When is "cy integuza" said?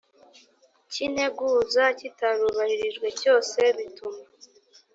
0.91-1.83